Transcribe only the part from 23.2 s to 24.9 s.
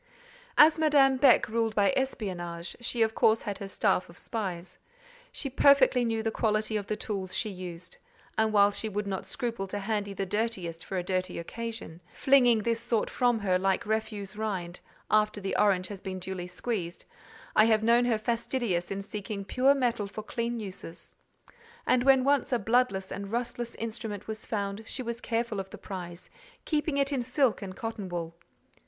rustless instrument was found,